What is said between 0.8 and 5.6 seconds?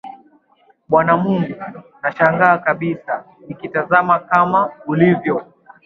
Bwana Mungu, nashangaa kabisa nikitazama kama vilivyo